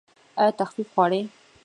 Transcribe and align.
ایا 0.39 0.53
تخفیف 0.59 0.89
غواړئ؟ 0.95 1.21